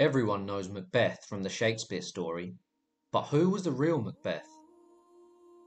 Everyone 0.00 0.46
knows 0.46 0.70
Macbeth 0.70 1.26
from 1.26 1.42
the 1.42 1.50
Shakespeare 1.50 2.00
story, 2.00 2.54
but 3.12 3.24
who 3.24 3.50
was 3.50 3.64
the 3.64 3.70
real 3.70 4.00
Macbeth? 4.00 4.48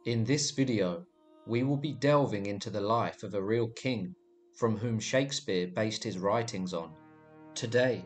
In 0.06 0.24
this 0.24 0.50
video, 0.50 1.06
we 1.46 1.62
will 1.62 1.78
be 1.78 1.94
delving 1.94 2.48
into 2.48 2.72
the 2.72 2.82
life 2.82 3.22
of 3.22 3.36
a 3.36 3.44
real 3.44 3.68
king 3.68 4.16
from 4.56 4.76
whom 4.76 5.00
Shakespeare 5.00 5.68
based 5.68 6.04
his 6.04 6.18
writings 6.18 6.74
on. 6.74 6.96
Today, 7.54 8.04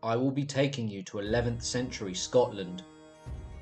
I 0.00 0.14
will 0.14 0.30
be 0.30 0.44
taking 0.44 0.86
you 0.86 1.02
to 1.02 1.16
11th 1.16 1.64
century 1.64 2.14
Scotland. 2.14 2.84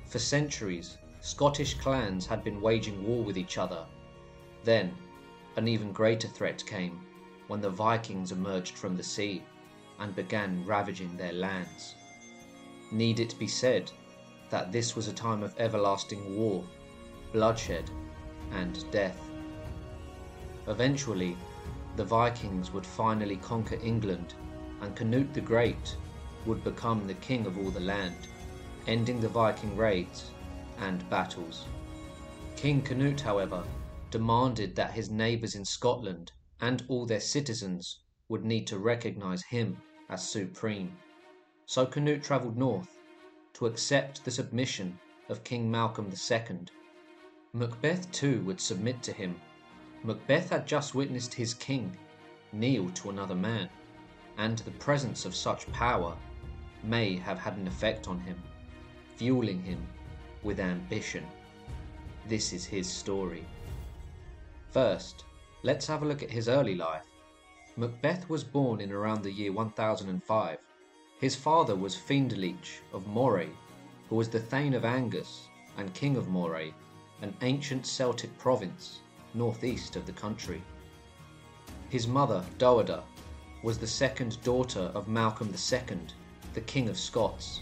For 0.05 0.19
centuries, 0.19 0.99
Scottish 1.21 1.79
clans 1.79 2.27
had 2.27 2.43
been 2.43 2.61
waging 2.61 3.07
war 3.07 3.23
with 3.23 3.39
each 3.39 3.57
other. 3.57 3.87
Then, 4.63 4.95
an 5.55 5.67
even 5.67 5.91
greater 5.93 6.27
threat 6.27 6.63
came 6.63 7.01
when 7.47 7.59
the 7.59 7.71
Vikings 7.71 8.31
emerged 8.31 8.77
from 8.77 8.95
the 8.95 9.03
sea 9.03 9.41
and 9.99 10.15
began 10.15 10.65
ravaging 10.65 11.15
their 11.17 11.33
lands. 11.33 11.95
Need 12.91 13.19
it 13.19 13.37
be 13.37 13.47
said 13.47 13.91
that 14.49 14.71
this 14.71 14.95
was 14.95 15.07
a 15.07 15.13
time 15.13 15.43
of 15.43 15.53
everlasting 15.59 16.37
war, 16.37 16.63
bloodshed, 17.33 17.89
and 18.51 18.89
death. 18.91 19.19
Eventually, 20.67 21.35
the 21.95 22.05
Vikings 22.05 22.71
would 22.71 22.85
finally 22.85 23.37
conquer 23.37 23.79
England, 23.83 24.35
and 24.81 24.95
Canute 24.95 25.33
the 25.33 25.41
Great 25.41 25.97
would 26.45 26.63
become 26.63 27.07
the 27.07 27.15
king 27.15 27.45
of 27.45 27.57
all 27.57 27.71
the 27.71 27.79
land, 27.79 28.27
ending 28.85 29.19
the 29.19 29.29
Viking 29.29 29.75
raids 29.75 30.31
and 30.79 31.09
battles. 31.09 31.65
King 32.55 32.81
Canute, 32.81 33.21
however, 33.21 33.63
demanded 34.11 34.75
that 34.75 34.91
his 34.91 35.09
neighbours 35.09 35.55
in 35.55 35.65
Scotland 35.65 36.31
and 36.61 36.83
all 36.87 37.05
their 37.05 37.19
citizens 37.19 37.99
would 38.29 38.45
need 38.45 38.67
to 38.67 38.77
recognise 38.77 39.43
him 39.43 39.77
as 40.09 40.27
supreme. 40.27 40.91
So 41.65 41.85
Canute 41.85 42.23
travelled 42.23 42.57
north 42.57 42.97
to 43.53 43.65
accept 43.65 44.23
the 44.23 44.31
submission 44.31 44.97
of 45.29 45.43
King 45.43 45.69
Malcolm 45.69 46.11
II. 46.11 46.59
Macbeth 47.53 48.11
too 48.11 48.41
would 48.41 48.61
submit 48.61 49.01
to 49.03 49.11
him. 49.11 49.39
Macbeth 50.03 50.49
had 50.49 50.67
just 50.67 50.95
witnessed 50.95 51.33
his 51.33 51.53
king 51.53 51.97
kneel 52.53 52.89
to 52.91 53.09
another 53.09 53.35
man, 53.35 53.69
and 54.37 54.59
the 54.59 54.71
presence 54.71 55.25
of 55.25 55.35
such 55.35 55.71
power 55.71 56.15
may 56.83 57.15
have 57.15 57.39
had 57.39 57.57
an 57.57 57.67
effect 57.67 58.07
on 58.07 58.19
him, 58.19 58.41
fueling 59.15 59.61
him 59.61 59.85
with 60.43 60.59
ambition. 60.59 61.25
This 62.27 62.53
is 62.53 62.65
his 62.65 62.89
story. 62.89 63.45
First, 64.71 65.25
let's 65.63 65.87
have 65.87 66.03
a 66.03 66.05
look 66.05 66.23
at 66.23 66.31
his 66.31 66.47
early 66.47 66.75
life. 66.75 67.05
Macbeth 67.79 68.27
was 68.27 68.43
born 68.43 68.81
in 68.81 68.91
around 68.91 69.21
the 69.21 69.31
year 69.31 69.53
1005. 69.53 70.57
His 71.19 71.35
father 71.35 71.75
was 71.75 71.95
Fiendalich 71.95 72.81
of 72.91 73.05
Moray, 73.05 73.49
who 74.09 74.15
was 74.15 74.29
the 74.29 74.39
Thane 74.39 74.73
of 74.73 74.83
Angus 74.83 75.47
and 75.77 75.93
King 75.93 76.17
of 76.17 76.27
Moray, 76.27 76.73
an 77.21 77.37
ancient 77.43 77.85
Celtic 77.85 78.35
province 78.39 79.01
northeast 79.35 79.95
of 79.95 80.07
the 80.07 80.11
country. 80.11 80.63
His 81.89 82.07
mother, 82.07 82.43
Dowager, 82.57 83.03
was 83.61 83.77
the 83.77 83.85
second 83.85 84.41
daughter 84.41 84.91
of 84.95 85.07
Malcolm 85.07 85.49
II, 85.53 85.99
the 86.55 86.61
King 86.61 86.89
of 86.89 86.97
Scots. 86.97 87.61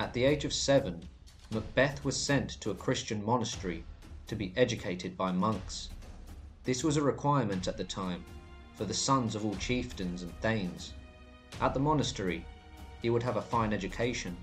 At 0.00 0.12
the 0.12 0.24
age 0.24 0.44
of 0.44 0.52
seven, 0.52 1.08
Macbeth 1.52 2.04
was 2.04 2.16
sent 2.16 2.60
to 2.62 2.72
a 2.72 2.74
Christian 2.74 3.24
monastery 3.24 3.84
to 4.26 4.34
be 4.34 4.52
educated 4.56 5.16
by 5.16 5.30
monks. 5.30 5.90
This 6.64 6.82
was 6.82 6.96
a 6.96 7.02
requirement 7.02 7.68
at 7.68 7.76
the 7.76 7.84
time 7.84 8.24
for 8.82 8.88
the 8.88 8.94
sons 8.94 9.36
of 9.36 9.44
all 9.44 9.54
chieftains 9.58 10.22
and 10.22 10.40
thanes. 10.40 10.94
At 11.60 11.72
the 11.72 11.78
monastery, 11.78 12.44
he 13.00 13.10
would 13.10 13.22
have 13.22 13.36
a 13.36 13.40
fine 13.40 13.72
education, 13.72 14.36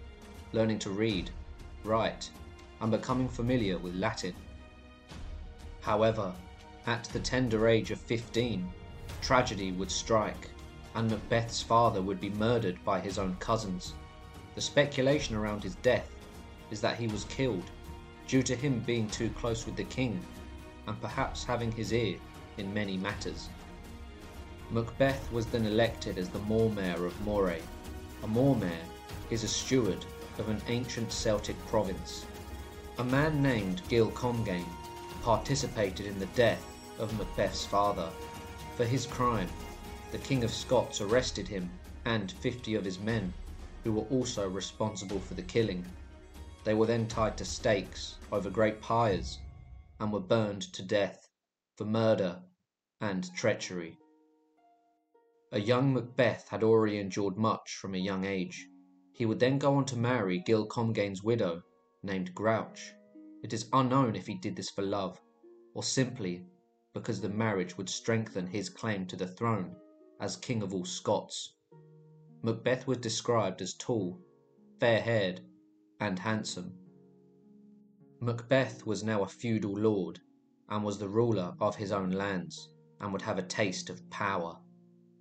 learning 0.54 0.80
to 0.80 0.92
read, 0.92 1.30
write, 1.84 2.30
and 2.80 2.90
becoming 2.90 3.28
familiar 3.28 3.78
with 3.78 3.96
Latin. 3.96 4.34
However, 5.82 6.34
at 6.88 7.04
the 7.12 7.20
tender 7.20 7.68
age 7.68 7.92
of 7.92 8.00
15, 8.00 8.66
tragedy 9.22 9.74
would 9.74 9.92
strike, 9.92 10.52
and 10.96 11.12
Macbeth's 11.12 11.62
father 11.62 12.02
would 12.02 12.22
be 12.22 12.30
murdered 12.30 12.82
by 12.86 13.02
his 13.02 13.20
own 13.20 13.36
cousins. 13.42 13.94
The 14.56 14.62
speculation 14.62 15.36
around 15.36 15.64
his 15.64 15.76
death 15.76 16.16
is 16.72 16.80
that 16.80 16.98
he 16.98 17.08
was 17.08 17.26
killed 17.26 17.70
due 18.26 18.44
to 18.44 18.56
him 18.56 18.80
being 18.86 19.10
too 19.10 19.32
close 19.32 19.66
with 19.66 19.76
the 19.76 19.84
king 19.84 20.18
and 20.88 21.02
perhaps 21.02 21.44
having 21.44 21.74
his 21.74 21.92
ear 21.92 22.18
in 22.56 22.74
many 22.74 22.96
matters. 22.96 23.50
Macbeth 24.72 25.32
was 25.32 25.48
then 25.48 25.66
elected 25.66 26.20
as 26.20 26.30
the 26.30 26.38
Mormaer 26.40 27.08
of 27.08 27.20
Moray. 27.22 27.62
A 28.22 28.28
Mormaer 28.28 28.86
is 29.32 29.44
a 29.44 29.48
steward 29.48 30.06
of 30.38 30.48
an 30.48 30.62
ancient 30.68 31.12
Celtic 31.12 31.58
province. 31.66 32.26
A 33.00 33.04
man 33.04 33.42
named 33.42 33.82
Gil 33.90 34.12
Comgaigne 34.12 34.70
participated 35.24 36.06
in 36.06 36.20
the 36.20 36.28
death 36.28 36.64
of 37.00 37.18
Macbeth's 37.18 37.66
father. 37.66 38.12
For 38.76 38.86
his 38.86 39.08
crime, 39.08 39.50
the 40.12 40.20
King 40.20 40.44
of 40.44 40.52
Scots 40.54 41.02
arrested 41.02 41.48
him 41.48 41.72
and 42.06 42.32
50 42.32 42.76
of 42.76 42.86
his 42.86 43.00
men, 43.00 43.34
who 43.84 43.94
were 43.94 44.06
also 44.12 44.48
responsible 44.48 45.20
for 45.20 45.34
the 45.34 45.42
killing. 45.42 45.84
They 46.64 46.76
were 46.76 46.86
then 46.86 47.08
tied 47.08 47.38
to 47.38 47.46
stakes 47.46 48.18
over 48.32 48.52
great 48.52 48.82
pyres 48.82 49.40
and 50.00 50.14
were 50.14 50.20
burned 50.20 50.62
to 50.74 50.84
death 50.84 51.28
for 51.76 51.86
murder 51.86 52.40
and 53.02 53.34
treachery. 53.36 53.98
A 55.52 55.60
young 55.60 55.96
Macbeth 55.96 56.48
had 56.50 56.62
already 56.64 57.00
endured 57.00 57.36
much 57.36 57.76
from 57.78 57.96
a 57.96 57.98
young 57.98 58.24
age. 58.24 58.70
He 59.14 59.26
would 59.26 59.40
then 59.40 59.58
go 59.58 59.74
on 59.74 59.86
to 59.86 59.98
marry 59.98 60.38
Gil 60.38 60.68
Comgaigne's 60.68 61.24
widow, 61.24 61.64
named 62.04 62.36
Gruoch. 62.36 62.78
It 63.42 63.52
is 63.52 63.68
unknown 63.74 64.16
if 64.16 64.28
he 64.28 64.36
did 64.36 64.56
this 64.56 64.70
for 64.70 64.84
love, 64.84 65.20
or 65.74 65.82
simply 65.82 66.46
because 66.94 67.20
the 67.20 67.30
marriage 67.30 67.78
would 67.80 67.90
strengthen 67.90 68.46
his 68.46 68.70
claim 68.70 69.08
to 69.08 69.16
the 69.16 69.28
throne 69.28 69.76
as 70.20 70.38
King 70.38 70.62
of 70.62 70.72
all 70.72 70.86
Scots. 70.86 71.56
Macbeth 72.44 72.86
was 72.86 73.00
described 73.00 73.60
as 73.64 73.74
tall, 73.74 74.22
fair 74.80 75.02
haired, 75.02 75.42
and 76.00 76.20
handsome. 76.20 76.78
Macbeth 78.20 78.86
was 78.86 79.04
now 79.04 79.24
a 79.24 79.28
feudal 79.28 79.74
lord 79.74 80.20
and 80.68 80.84
was 80.84 81.00
the 81.00 81.10
ruler 81.10 81.56
of 81.60 81.76
his 81.76 81.92
own 81.92 82.12
lands 82.12 82.70
and 83.00 83.12
would 83.12 83.24
have 83.24 83.40
a 83.40 83.48
taste 83.48 83.90
of 83.90 84.08
power. 84.12 84.60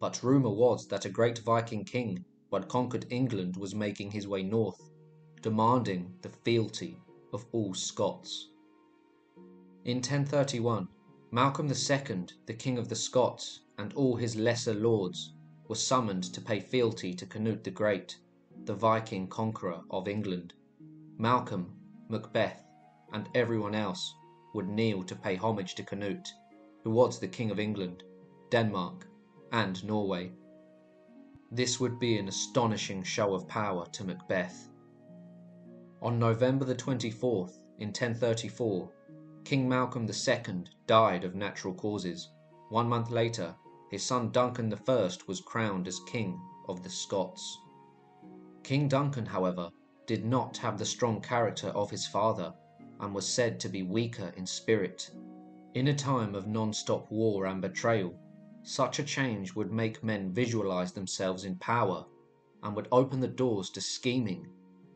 But 0.01 0.23
rumour 0.23 0.51
was 0.51 0.87
that 0.87 1.05
a 1.05 1.11
great 1.11 1.39
Viking 1.39 1.85
king 1.85 2.25
who 2.49 2.57
had 2.57 2.69
conquered 2.69 3.07
England 3.11 3.57
was 3.57 3.75
making 3.75 4.13
his 4.13 4.29
way 4.29 4.45
north, 4.45 4.91
demanding 5.43 6.15
the 6.23 6.29
fealty 6.29 7.01
of 7.33 7.45
all 7.51 7.75
Scots. 7.75 8.49
In 9.85 9.97
1031, 9.97 10.87
Malcolm 11.33 11.67
II, 11.67 12.27
the 12.47 12.55
King 12.55 12.79
of 12.79 12.89
the 12.89 12.95
Scots, 12.95 13.61
and 13.77 13.93
all 13.95 14.15
his 14.15 14.37
lesser 14.37 14.73
lords 14.73 15.35
were 15.67 15.75
summoned 15.75 16.23
to 16.33 16.41
pay 16.41 16.61
fealty 16.61 17.13
to 17.15 17.27
Canute 17.27 17.65
the 17.65 17.71
Great, 17.73 18.21
the 18.67 18.75
Viking 18.75 19.27
conqueror 19.27 19.83
of 19.91 20.07
England. 20.07 20.55
Malcolm, 21.17 21.75
Macbeth, 22.09 22.65
and 23.13 23.29
everyone 23.35 23.75
else 23.75 24.15
would 24.55 24.69
kneel 24.69 25.03
to 25.03 25.17
pay 25.17 25.35
homage 25.35 25.75
to 25.75 25.83
Canute, 25.83 26.33
who 26.85 26.91
was 26.91 27.19
the 27.19 27.27
King 27.27 27.51
of 27.51 27.59
England, 27.59 28.05
Denmark, 28.51 29.09
and 29.53 29.83
Norway. 29.85 30.33
This 31.51 31.81
would 31.81 31.99
be 31.99 32.19
an 32.19 32.29
astonishing 32.29 33.03
show 33.03 33.35
of 33.35 33.49
power 33.49 33.87
to 33.93 34.05
Macbeth. 34.05 34.69
On 36.03 36.19
November 36.19 36.65
the 36.65 36.75
24th, 36.75 37.59
in 37.79 37.89
1034, 37.89 38.93
King 39.45 39.69
Malcolm 39.69 40.07
II 40.07 40.65
died 40.87 41.25
of 41.25 41.35
natural 41.35 41.75
causes. 41.75 42.29
One 42.69 42.89
month 42.89 43.11
later, 43.11 43.57
his 43.91 44.05
son 44.05 44.31
Duncan 44.31 44.73
I 44.73 45.11
was 45.27 45.41
crowned 45.41 45.89
as 45.89 46.01
King 46.01 46.39
of 46.69 46.83
the 46.83 46.91
Scots. 46.91 47.59
King 48.63 48.89
Duncan, 48.89 49.25
however, 49.25 49.71
did 50.07 50.27
not 50.27 50.59
have 50.59 50.77
the 50.77 50.85
strong 50.85 51.21
character 51.21 51.69
of 51.69 51.91
his 51.91 52.07
father 52.07 52.53
and 53.01 53.15
was 53.15 53.27
said 53.27 53.59
to 53.61 53.69
be 53.69 53.83
weaker 53.83 54.33
in 54.37 54.47
spirit. 54.47 55.11
In 55.75 55.89
a 55.89 55.95
time 55.95 56.35
of 56.35 56.47
non 56.47 56.73
stop 56.73 57.11
war 57.11 57.47
and 57.47 57.63
betrayal, 57.63 58.15
such 58.69 58.99
a 58.99 59.03
change 59.03 59.55
would 59.55 59.73
make 59.73 60.05
men 60.05 60.31
visualize 60.31 60.93
themselves 60.93 61.45
in 61.45 61.57
power 61.57 62.05
and 62.63 62.77
would 62.77 62.87
open 62.93 63.19
the 63.19 63.27
doors 63.27 63.71
to 63.71 63.81
scheming, 63.81 64.47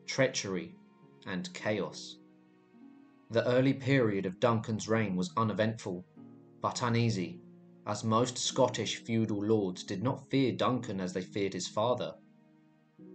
treachery, 0.05 0.75
and 1.25 1.51
chaos. 1.55 2.17
The 3.31 3.43
early 3.47 3.73
period 3.73 4.27
of 4.27 4.39
Duncan's 4.39 4.87
reign 4.87 5.15
was 5.15 5.33
uneventful, 5.35 6.05
but 6.61 6.83
uneasy, 6.83 7.41
as 7.87 8.03
most 8.03 8.37
Scottish 8.37 8.97
feudal 8.97 9.43
lords 9.43 9.83
did 9.83 10.03
not 10.03 10.29
fear 10.29 10.51
Duncan 10.51 11.01
as 11.01 11.13
they 11.13 11.23
feared 11.23 11.53
his 11.53 11.67
father. 11.67 12.13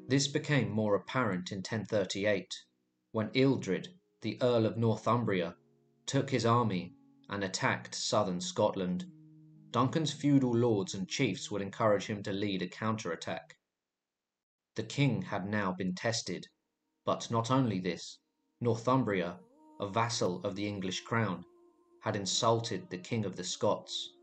This 0.08 0.26
became 0.26 0.70
more 0.70 0.96
apparent 0.96 1.52
in 1.52 1.58
1038, 1.58 2.52
when 3.12 3.30
Ealdred 3.30 3.86
the 4.22 4.36
Earl 4.42 4.66
of 4.66 4.76
Northumbria, 4.76 5.54
took 6.04 6.30
his 6.30 6.44
army 6.44 6.94
and 7.28 7.44
attacked 7.44 7.94
southern 7.94 8.40
Scotland. 8.40 9.06
Duncan's 9.70 10.12
feudal 10.12 10.56
lords 10.56 10.94
and 10.94 11.06
chiefs 11.06 11.50
would 11.50 11.60
encourage 11.60 12.06
him 12.06 12.22
to 12.22 12.32
lead 12.32 12.62
a 12.62 12.68
counterattack. 12.68 13.58
The 14.76 14.82
king 14.82 15.22
had 15.22 15.46
now 15.46 15.72
been 15.72 15.94
tested. 15.94 16.46
But 17.04 17.30
not 17.30 17.50
only 17.50 17.78
this, 17.78 18.18
Northumbria, 18.60 19.40
a 19.80 19.88
vassal 19.88 20.42
of 20.44 20.56
the 20.56 20.66
English 20.66 21.02
crown, 21.02 21.44
had 22.00 22.16
insulted 22.16 22.88
the 22.88 22.98
king 22.98 23.24
of 23.24 23.36
the 23.36 23.44
Scots. 23.44 24.14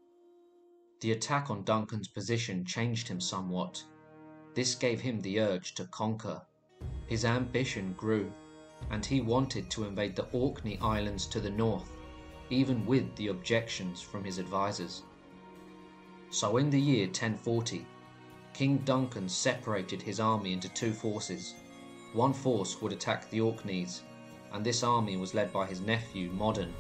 The 1.02 1.12
attack 1.12 1.50
on 1.50 1.64
Duncan's 1.64 2.08
position 2.08 2.66
changed 2.66 3.08
him 3.08 3.22
somewhat. 3.22 3.84
This 4.56 4.74
gave 4.74 5.02
him 5.02 5.22
the 5.22 5.40
urge 5.40 5.76
to 5.76 5.86
conquer. 5.86 6.42
His 7.06 7.26
ambition 7.26 7.94
grew, 7.94 8.34
and 8.90 9.06
he 9.06 9.22
wanted 9.22 9.70
to 9.72 9.84
invade 9.84 10.16
the 10.16 10.30
Orkney 10.32 10.80
Islands 10.80 11.28
to 11.28 11.40
the 11.40 11.50
north, 11.50 11.92
even 12.50 12.86
with 12.86 13.16
the 13.16 13.28
objections 13.28 14.02
from 14.02 14.24
his 14.24 14.38
advisors. 14.38 15.04
So 16.36 16.58
in 16.58 16.70
the 16.70 16.78
year 16.78 17.06
1040, 17.06 17.86
King 18.54 18.80
Duncan 18.80 19.30
separated 19.30 20.02
his 20.02 20.20
army 20.20 20.52
into 20.52 20.68
two 20.68 20.92
forces. 20.92 21.54
One 22.12 22.34
force 22.34 22.82
would 22.82 22.92
attack 22.92 23.30
the 23.30 23.40
Orkneys, 23.40 24.02
and 24.52 24.62
this 24.62 24.84
army 24.84 25.16
was 25.16 25.34
led 25.34 25.54
by 25.54 25.66
his 25.66 25.80
nephew 25.80 26.30
Moddan, 26.34 26.74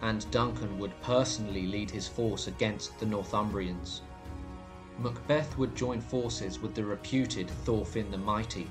and 0.00 0.30
Duncan 0.30 0.78
would 0.78 0.98
personally 1.02 1.66
lead 1.66 1.90
his 1.90 2.08
force 2.08 2.46
against 2.46 2.98
the 2.98 3.04
Northumbrians. 3.04 4.00
Macbeth 4.98 5.58
would 5.58 5.76
join 5.76 6.00
forces 6.00 6.58
with 6.58 6.74
the 6.74 6.86
reputed 6.86 7.50
Thorfinn 7.50 8.10
the 8.10 8.16
Mighty, 8.16 8.70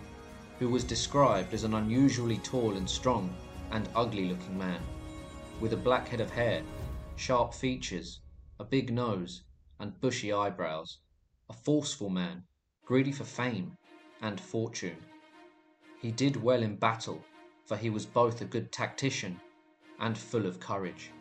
who 0.58 0.68
was 0.68 0.84
described 0.84 1.54
as 1.54 1.64
an 1.64 1.76
unusually 1.76 2.40
tall 2.40 2.76
and 2.76 2.90
strong 2.90 3.38
and 3.70 3.88
ugly 3.94 4.30
looking 4.30 4.58
man, 4.58 4.82
with 5.60 5.74
a 5.74 5.78
black 5.78 6.08
head 6.08 6.22
of 6.22 6.32
hair, 6.32 6.64
sharp 7.18 7.54
features, 7.54 8.22
a 8.60 8.64
big 8.64 8.92
nose, 8.92 9.44
and 9.84 10.00
bushy 10.00 10.32
eyebrows 10.32 11.00
a 11.50 11.54
forceful 11.54 12.10
man, 12.10 12.42
greedy 12.86 13.12
for 13.12 13.26
fame 13.26 13.76
and 14.22 14.40
fortune. 14.40 14.96
He 16.02 16.10
did 16.10 16.42
well 16.42 16.64
in 16.64 16.78
battle, 16.78 17.22
for 17.66 17.76
he 17.76 17.90
was 17.90 18.06
both 18.06 18.40
a 18.40 18.46
good 18.46 18.72
tactician 18.72 19.42
and 20.00 20.18
full 20.18 20.46
of 20.46 20.62
courage. 20.62 21.12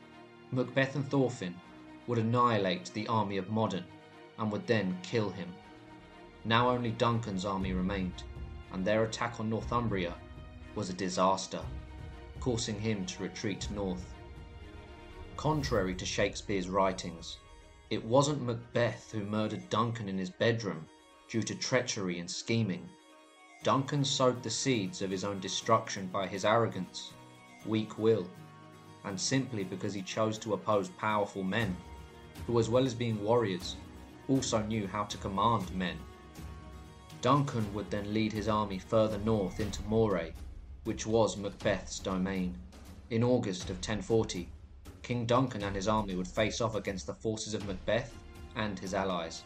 Macbeth 0.52 0.94
and 0.94 1.10
Thorfinn 1.10 1.56
would 2.06 2.18
annihilate 2.18 2.92
the 2.94 3.08
army 3.08 3.36
of 3.36 3.50
Moddan 3.50 3.82
and 4.38 4.52
would 4.52 4.68
then 4.68 4.96
kill 5.02 5.30
him. 5.30 5.52
Now 6.44 6.70
only 6.70 6.92
Duncan's 6.92 7.44
army 7.44 7.72
remained, 7.72 8.22
and 8.72 8.84
their 8.84 9.02
attack 9.02 9.40
on 9.40 9.50
Northumbria 9.50 10.14
was 10.76 10.88
a 10.88 10.94
disaster, 10.94 11.64
causing 12.38 12.78
him 12.78 13.06
to 13.06 13.24
retreat 13.24 13.68
north. 13.72 14.14
Contrary 15.36 15.96
to 15.96 16.06
Shakespeare's 16.06 16.68
writings, 16.68 17.38
it 17.92 18.02
wasn't 18.06 18.40
Macbeth 18.40 19.12
who 19.12 19.22
murdered 19.22 19.68
Duncan 19.68 20.08
in 20.08 20.16
his 20.16 20.30
bedroom 20.30 20.86
due 21.28 21.42
to 21.42 21.54
treachery 21.54 22.20
and 22.20 22.30
scheming. 22.30 22.88
Duncan 23.64 24.02
sowed 24.02 24.42
the 24.42 24.48
seeds 24.48 25.02
of 25.02 25.10
his 25.10 25.24
own 25.24 25.40
destruction 25.40 26.06
by 26.06 26.26
his 26.26 26.46
arrogance, 26.46 27.12
weak 27.66 27.98
will, 27.98 28.26
and 29.04 29.20
simply 29.20 29.62
because 29.62 29.92
he 29.92 30.00
chose 30.00 30.38
to 30.38 30.54
oppose 30.54 30.88
powerful 30.88 31.42
men, 31.42 31.76
who, 32.46 32.58
as 32.58 32.70
well 32.70 32.86
as 32.86 32.94
being 32.94 33.22
warriors, 33.22 33.76
also 34.26 34.62
knew 34.62 34.86
how 34.86 35.04
to 35.04 35.18
command 35.18 35.70
men. 35.74 35.98
Duncan 37.20 37.74
would 37.74 37.90
then 37.90 38.14
lead 38.14 38.32
his 38.32 38.48
army 38.48 38.78
further 38.78 39.18
north 39.18 39.60
into 39.60 39.82
Moray, 39.82 40.32
which 40.84 41.06
was 41.06 41.36
Macbeth's 41.36 41.98
domain, 41.98 42.56
in 43.10 43.22
August 43.22 43.64
of 43.64 43.76
1040. 43.76 44.48
King 45.02 45.26
Duncan 45.26 45.64
and 45.64 45.74
his 45.74 45.88
army 45.88 46.14
would 46.14 46.28
face 46.28 46.60
off 46.60 46.74
against 46.76 47.06
the 47.06 47.14
forces 47.14 47.54
of 47.54 47.66
Macbeth 47.66 48.14
and 48.54 48.78
his 48.78 48.94
allies. 48.94 49.42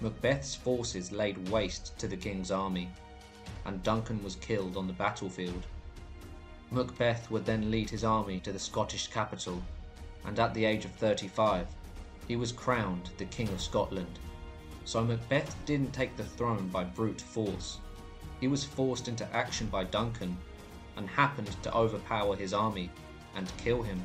Macbeth's 0.00 0.54
forces 0.54 1.12
laid 1.12 1.48
waste 1.50 1.98
to 1.98 2.08
the 2.08 2.16
king's 2.16 2.50
army, 2.50 2.88
and 3.64 3.82
Duncan 3.82 4.22
was 4.22 4.36
killed 4.36 4.76
on 4.76 4.86
the 4.86 4.92
battlefield. 4.92 5.66
Macbeth 6.70 7.30
would 7.30 7.44
then 7.44 7.70
lead 7.70 7.90
his 7.90 8.04
army 8.04 8.40
to 8.40 8.52
the 8.52 8.58
Scottish 8.58 9.08
capital, 9.08 9.62
and 10.24 10.38
at 10.38 10.54
the 10.54 10.64
age 10.64 10.84
of 10.84 10.92
35, 10.92 11.66
he 12.26 12.36
was 12.36 12.52
crowned 12.52 13.10
the 13.18 13.24
King 13.26 13.48
of 13.48 13.60
Scotland. 13.60 14.18
So 14.84 15.04
Macbeth 15.04 15.54
didn't 15.66 15.92
take 15.92 16.16
the 16.16 16.24
throne 16.24 16.68
by 16.68 16.84
brute 16.84 17.20
force. 17.20 17.78
He 18.40 18.48
was 18.48 18.64
forced 18.64 19.08
into 19.08 19.30
action 19.34 19.66
by 19.66 19.84
Duncan 19.84 20.36
and 20.96 21.08
happened 21.08 21.54
to 21.62 21.74
overpower 21.74 22.36
his 22.36 22.54
army 22.54 22.90
and 23.34 23.52
kill 23.58 23.82
him. 23.82 24.00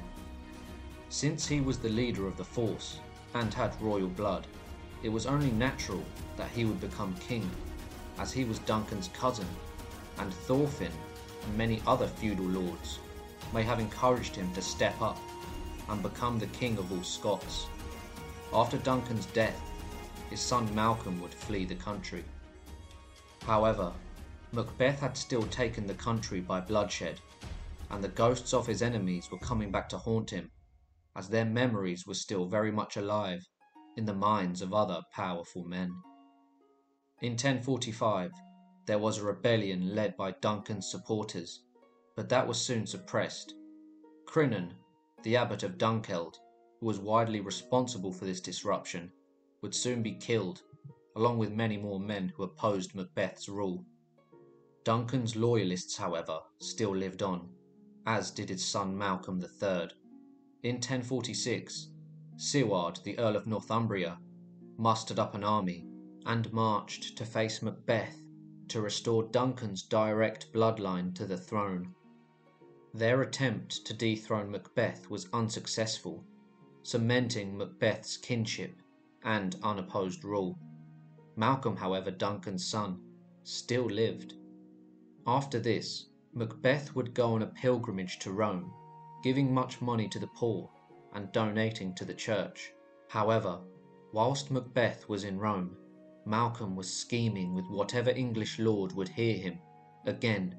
Since 1.13 1.47
he 1.47 1.61
was 1.61 1.77
the 1.77 1.89
leader 1.89 2.25
of 2.25 2.37
the 2.37 2.43
force 2.43 2.97
and 3.35 3.53
had 3.53 3.79
royal 3.79 4.07
blood, 4.07 4.47
it 5.03 5.09
was 5.09 5.27
only 5.27 5.51
natural 5.51 6.03
that 6.37 6.49
he 6.49 6.65
would 6.65 6.81
become 6.81 7.13
king, 7.17 7.47
as 8.17 8.31
he 8.31 8.45
was 8.45 8.57
Duncan's 8.57 9.09
cousin, 9.09 9.47
and 10.17 10.33
Thorfinn 10.33 10.91
and 11.43 11.55
many 11.55 11.83
other 11.85 12.07
feudal 12.07 12.47
lords 12.47 12.97
may 13.53 13.61
have 13.61 13.79
encouraged 13.79 14.35
him 14.35 14.51
to 14.55 14.61
step 14.63 14.99
up 15.03 15.19
and 15.87 16.01
become 16.01 16.39
the 16.39 16.47
king 16.47 16.79
of 16.79 16.91
all 16.91 17.03
Scots. 17.03 17.67
After 18.51 18.79
Duncan's 18.79 19.27
death, 19.27 19.61
his 20.31 20.41
son 20.41 20.73
Malcolm 20.73 21.21
would 21.21 21.35
flee 21.35 21.65
the 21.65 21.75
country. 21.75 22.25
However, 23.45 23.93
Macbeth 24.51 24.99
had 24.99 25.15
still 25.15 25.43
taken 25.43 25.85
the 25.85 25.93
country 25.93 26.41
by 26.41 26.59
bloodshed, 26.59 27.19
and 27.91 28.03
the 28.03 28.09
ghosts 28.09 28.51
of 28.51 28.65
his 28.65 28.81
enemies 28.81 29.29
were 29.29 29.37
coming 29.37 29.69
back 29.69 29.87
to 29.89 29.99
haunt 29.99 30.31
him 30.31 30.49
as 31.15 31.29
their 31.29 31.45
memories 31.45 32.05
were 32.07 32.13
still 32.13 32.45
very 32.45 32.71
much 32.71 32.97
alive 32.97 33.45
in 33.97 34.05
the 34.05 34.13
minds 34.13 34.61
of 34.61 34.73
other 34.73 35.01
powerful 35.11 35.63
men. 35.63 35.93
In 37.21 37.33
1045, 37.33 38.31
there 38.85 38.99
was 38.99 39.17
a 39.17 39.23
rebellion 39.23 39.95
led 39.95 40.17
by 40.17 40.31
Duncan's 40.41 40.89
supporters, 40.89 41.63
but 42.15 42.29
that 42.29 42.47
was 42.47 42.59
soon 42.59 42.85
suppressed. 42.85 43.53
Crinan, 44.25 44.73
the 45.23 45.37
abbot 45.37 45.63
of 45.63 45.77
Dunkeld, 45.77 46.35
who 46.79 46.87
was 46.87 46.99
widely 46.99 47.39
responsible 47.39 48.11
for 48.11 48.25
this 48.25 48.41
disruption, 48.41 49.11
would 49.61 49.73
soon 49.73 50.03
be 50.03 50.15
killed, 50.15 50.63
along 51.15 51.37
with 51.37 51.51
many 51.51 51.77
more 51.77 51.99
men 51.99 52.33
who 52.35 52.43
opposed 52.43 52.93
Macbeth's 52.95 53.47
rule. 53.47 53.85
Duncan's 54.83 55.35
loyalists, 55.35 55.95
however, 55.95 56.39
still 56.59 56.93
lived 56.93 57.23
on, 57.23 57.47
as 58.05 58.31
did 58.31 58.49
his 58.49 58.65
son 58.65 58.97
Malcolm 58.97 59.41
III. 59.41 59.87
In 60.63 60.75
1046, 60.75 61.89
Siward, 62.37 63.03
the 63.03 63.19
Earl 63.19 63.35
of 63.35 63.45
Northumbria, 63.45 64.17
mustered 64.77 65.19
up 65.19 65.35
an 65.35 65.43
army 65.43 65.85
and 66.25 66.53
marched 66.53 67.17
to 67.17 67.25
face 67.25 67.61
Macbeth 67.61 68.23
to 68.69 68.79
restore 68.79 69.23
Duncan's 69.23 69.83
direct 69.83 70.53
bloodline 70.53 71.13
to 71.15 71.25
the 71.25 71.37
throne. 71.37 71.93
Their 72.93 73.21
attempt 73.21 73.85
to 73.87 73.93
dethrone 73.93 74.51
Macbeth 74.51 75.09
was 75.09 75.27
unsuccessful, 75.33 76.23
cementing 76.81 77.57
Macbeth's 77.57 78.15
kinship 78.15 78.81
and 79.21 79.57
unopposed 79.63 80.23
rule. 80.23 80.57
Malcolm, 81.35 81.75
however, 81.75 82.09
Duncan's 82.09 82.65
son, 82.65 83.01
still 83.43 83.87
lived. 83.87 84.35
After 85.27 85.59
this, 85.59 86.05
Macbeth 86.33 86.95
would 86.95 87.13
go 87.13 87.33
on 87.33 87.41
a 87.41 87.47
pilgrimage 87.47 88.17
to 88.19 88.31
Rome 88.31 88.73
giving 89.23 89.53
much 89.53 89.81
money 89.81 90.07
to 90.09 90.19
the 90.19 90.27
poor, 90.27 90.69
and 91.13 91.31
donating 91.31 91.95
to 91.95 92.05
the 92.05 92.13
church. 92.13 92.73
However, 93.09 93.61
whilst 94.11 94.51
Macbeth 94.51 95.07
was 95.07 95.23
in 95.23 95.39
Rome, 95.39 95.77
Malcolm 96.25 96.75
was 96.75 96.93
scheming 96.93 97.53
with 97.53 97.65
whatever 97.69 98.11
English 98.11 98.59
lord 98.59 98.91
would 98.93 99.09
hear 99.09 99.37
him, 99.37 99.59
again, 100.05 100.55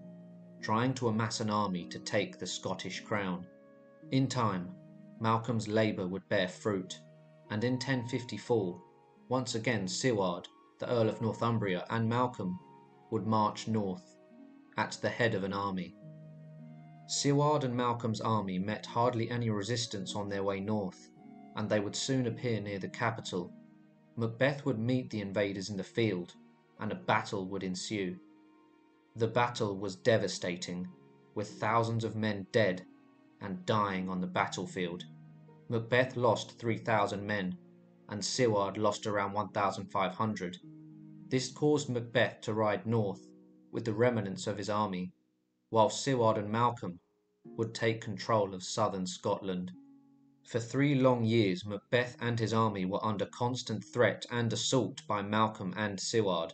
trying 0.61 0.95
to 0.95 1.09
amass 1.09 1.41
an 1.41 1.51
army 1.51 1.87
to 1.89 1.99
take 1.99 2.39
the 2.39 2.47
Scottish 2.47 3.01
crown. 3.01 3.47
In 4.11 4.27
time, 4.29 4.75
Malcolm's 5.21 5.69
labour 5.69 6.07
would 6.07 6.29
bear 6.29 6.49
fruit, 6.49 6.99
and 7.51 7.63
in 7.65 7.75
1054, 7.75 8.83
once 9.29 9.55
again 9.55 9.87
Siward, 9.87 10.47
the 10.79 10.89
Earl 10.91 11.09
of 11.09 11.21
Northumbria, 11.21 11.87
and 11.91 12.09
Malcolm 12.09 12.59
would 13.11 13.27
march 13.27 13.69
north, 13.69 14.17
at 14.77 14.99
the 15.03 15.09
head 15.09 15.35
of 15.35 15.45
an 15.45 15.53
army. 15.53 15.95
Siward 17.07 17.65
and 17.65 17.77
Malcolm's 17.77 18.23
army 18.23 18.59
met 18.59 18.87
hardly 18.87 19.29
any 19.29 19.51
resistance 19.51 20.17
on 20.17 20.31
their 20.31 20.43
way 20.43 20.59
north, 20.59 21.11
and 21.55 21.69
they 21.69 21.79
would 21.79 21.95
soon 21.95 22.27
appear 22.27 22.63
near 22.63 22.79
the 22.79 22.89
capital. 22.89 23.53
Macbeth 24.17 24.65
would 24.65 24.79
meet 24.79 25.11
the 25.11 25.21
invaders 25.21 25.69
in 25.69 25.77
the 25.77 25.85
field, 25.85 26.35
and 26.81 26.91
a 26.91 26.95
battle 26.95 27.47
would 27.47 27.63
ensue. 27.63 28.19
The 29.17 29.29
battle 29.29 29.77
was 29.77 29.97
devastating, 29.97 30.89
with 31.35 31.61
thousands 31.61 32.05
of 32.05 32.17
men 32.17 32.47
dead 32.53 32.87
and 33.39 33.67
dying 33.67 34.09
on 34.09 34.23
the 34.23 34.27
battlefield. 34.27 35.05
Macbeth 35.69 36.17
lost 36.17 36.59
3,000 36.59 37.27
men, 37.27 37.59
and 38.09 38.25
Siward 38.25 38.79
lost 38.79 39.07
around 39.07 39.35
1,500. 39.35 40.59
This 41.29 41.53
caused 41.53 41.91
Macbeth 41.91 42.41
to 42.43 42.55
ride 42.55 42.87
north 42.87 43.29
with 43.73 43.85
the 43.85 43.93
remnants 43.93 44.47
of 44.47 44.57
his 44.57 44.71
army 44.71 45.13
while 45.75 45.91
Siward 45.91 46.39
and 46.39 46.49
Malcolm 46.49 47.01
would 47.45 47.75
take 47.75 48.01
control 48.01 48.55
of 48.55 48.63
southern 48.63 49.05
Scotland. 49.05 49.73
For 50.45 50.61
three 50.61 50.95
long 50.95 51.25
years, 51.25 51.67
Macbeth 51.67 52.17
and 52.21 52.39
his 52.39 52.55
army 52.55 52.85
were 52.85 53.05
under 53.05 53.27
constant 53.27 53.83
threat 53.83 54.25
and 54.31 54.53
assault 54.53 55.05
by 55.09 55.21
Malcolm 55.21 55.75
and 55.77 55.99
Siward. 55.99 56.53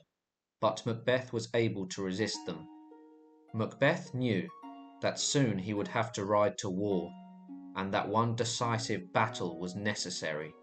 but 0.59 0.87
Macbeth 0.87 1.35
was 1.35 1.51
able 1.53 1.87
to 1.89 2.03
resist 2.03 2.47
them. 2.47 2.67
Macbeth 3.53 4.15
knew 4.15 4.49
that 5.03 5.19
soon 5.19 5.59
he 5.59 5.75
would 5.75 5.89
have 5.89 6.13
to 6.13 6.25
ride 6.25 6.57
to 6.57 6.71
war, 6.71 7.13
and 7.77 7.93
that 7.93 8.09
one 8.09 8.35
decisive 8.35 9.13
battle 9.13 9.59
was 9.59 9.75
necessary. 9.75 10.55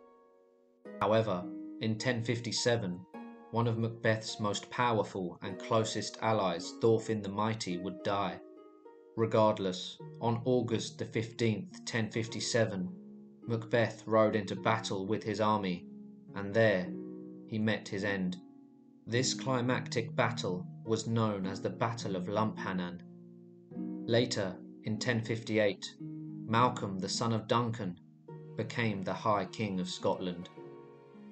However, 0.99 1.43
in 1.79 1.91
1057, 1.91 3.05
one 3.51 3.67
of 3.67 3.77
Macbeth's 3.77 4.39
most 4.39 4.67
powerful 4.71 5.37
and 5.43 5.59
closest 5.59 6.17
allies, 6.23 6.73
Thorfinn 6.81 7.21
the 7.21 7.29
Mighty, 7.29 7.77
would 7.77 8.01
die. 8.01 8.41
Regardless, 9.17 9.97
on 10.21 10.43
August 10.45 10.99
the 10.99 11.05
15th, 11.05 11.71
1057, 11.79 12.87
Macbeth 13.47 14.05
rode 14.05 14.35
into 14.35 14.55
battle 14.55 15.07
with 15.07 15.23
his 15.23 15.41
army, 15.41 15.87
and 16.35 16.53
there 16.53 16.87
he 17.47 17.57
met 17.57 17.87
his 17.87 18.03
end. 18.03 18.37
This 19.07 19.33
climactic 19.33 20.15
battle 20.15 20.67
was 20.85 21.07
known 21.07 21.47
as 21.47 21.59
the 21.59 21.69
Battle 21.71 22.15
of 22.15 22.27
Lumphanan. 22.27 23.01
Later, 24.05 24.55
in 24.83 24.93
1058, 24.93 25.95
Malcolm 26.45 26.99
the 26.99 27.09
son 27.09 27.33
of 27.33 27.47
Duncan 27.47 27.99
became 28.55 29.01
the 29.01 29.15
High 29.15 29.45
King 29.45 29.79
of 29.79 29.89
Scotland. 29.89 30.47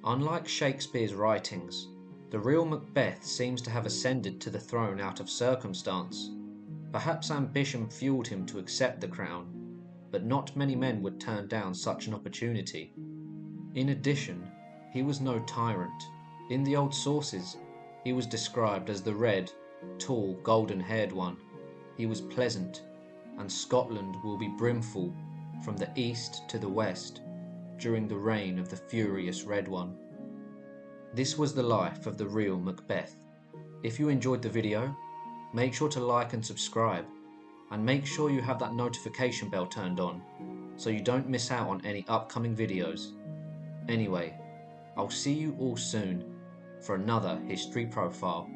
Unlike 0.03 0.47
Shakespeare's 0.47 1.13
writings, 1.13 1.87
the 2.31 2.39
real 2.39 2.65
Macbeth 2.65 3.23
seems 3.23 3.61
to 3.61 3.69
have 3.69 3.85
ascended 3.85 4.41
to 4.41 4.49
the 4.49 4.59
throne 4.59 4.99
out 4.99 5.19
of 5.19 5.29
circumstance. 5.29 6.31
Perhaps 6.91 7.31
ambition 7.31 7.89
fueled 7.89 8.27
him 8.27 8.45
to 8.45 8.59
accept 8.59 9.01
the 9.01 9.07
crown, 9.07 9.47
but 10.11 10.25
not 10.25 10.55
many 10.55 10.75
men 10.75 11.01
would 11.03 11.19
turn 11.19 11.47
down 11.47 11.73
such 11.73 12.07
an 12.07 12.13
opportunity. 12.13 12.93
In 13.73 13.89
addition, 13.89 14.49
he 14.91 15.03
was 15.03 15.19
no 15.19 15.39
tyrant. 15.39 16.03
In 16.49 16.63
the 16.63 16.75
old 16.75 16.93
sources, 16.93 17.57
he 18.03 18.13
was 18.13 18.27
described 18.27 18.89
as 18.89 19.01
the 19.01 19.13
red, 19.13 19.51
tall, 19.99 20.35
golden 20.43 20.79
haired 20.79 21.11
one. 21.11 21.37
He 21.97 22.05
was 22.05 22.21
pleasant, 22.21 22.83
and 23.37 23.51
Scotland 23.51 24.15
will 24.23 24.37
be 24.37 24.47
brimful 24.47 25.13
from 25.63 25.77
the 25.77 25.91
east 25.95 26.47
to 26.49 26.59
the 26.59 26.69
west 26.69 27.21
during 27.77 28.07
the 28.07 28.17
reign 28.17 28.59
of 28.59 28.69
the 28.69 28.77
furious 28.77 29.43
Red 29.43 29.67
One. 29.67 29.97
This 31.13 31.37
was 31.37 31.53
the 31.53 31.63
life 31.63 32.07
of 32.07 32.17
the 32.17 32.27
real 32.27 32.57
Macbeth. 32.57 33.15
If 33.83 33.99
you 33.99 34.09
enjoyed 34.09 34.41
the 34.41 34.49
video, 34.49 34.95
make 35.55 35.73
sure 35.73 35.87
to 35.87 36.01
like 36.01 36.33
and 36.33 36.45
subscribe, 36.45 37.05
and 37.71 37.83
make 37.83 38.05
sure 38.05 38.29
you 38.29 38.41
have 38.41 38.59
that 38.59 38.73
notification 38.73 39.47
bell 39.47 39.65
turned 39.65 40.01
on 40.01 40.21
so 40.75 40.89
you 40.89 40.99
don't 40.99 41.29
miss 41.29 41.49
out 41.49 41.69
on 41.69 41.83
any 41.85 42.05
upcoming 42.09 42.53
videos. 42.53 43.13
Anyway, 43.87 44.37
I'll 44.97 45.09
see 45.09 45.31
you 45.31 45.55
all 45.57 45.77
soon 45.77 46.35
for 46.81 46.95
another 46.95 47.39
history 47.47 47.85
profile. 47.85 48.49